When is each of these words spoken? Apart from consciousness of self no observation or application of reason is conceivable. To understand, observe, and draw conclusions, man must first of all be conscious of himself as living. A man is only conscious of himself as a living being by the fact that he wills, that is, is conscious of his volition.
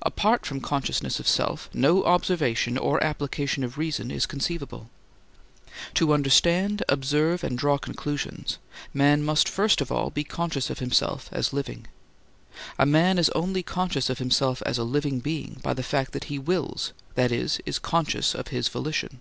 Apart 0.00 0.46
from 0.46 0.62
consciousness 0.62 1.20
of 1.20 1.28
self 1.28 1.68
no 1.74 2.02
observation 2.04 2.78
or 2.78 3.04
application 3.04 3.62
of 3.62 3.76
reason 3.76 4.10
is 4.10 4.24
conceivable. 4.24 4.88
To 5.92 6.14
understand, 6.14 6.82
observe, 6.88 7.44
and 7.44 7.58
draw 7.58 7.76
conclusions, 7.76 8.56
man 8.94 9.22
must 9.22 9.46
first 9.46 9.82
of 9.82 9.92
all 9.92 10.08
be 10.08 10.24
conscious 10.24 10.70
of 10.70 10.78
himself 10.78 11.28
as 11.32 11.52
living. 11.52 11.86
A 12.78 12.86
man 12.86 13.18
is 13.18 13.28
only 13.34 13.62
conscious 13.62 14.08
of 14.08 14.20
himself 14.20 14.62
as 14.64 14.78
a 14.78 14.84
living 14.84 15.20
being 15.20 15.60
by 15.62 15.74
the 15.74 15.82
fact 15.82 16.12
that 16.12 16.24
he 16.32 16.38
wills, 16.38 16.94
that 17.14 17.30
is, 17.30 17.60
is 17.66 17.78
conscious 17.78 18.34
of 18.34 18.48
his 18.48 18.68
volition. 18.68 19.20